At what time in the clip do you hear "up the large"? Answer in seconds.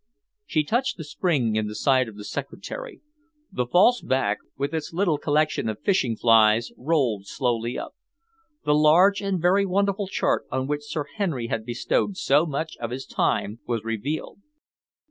7.77-9.21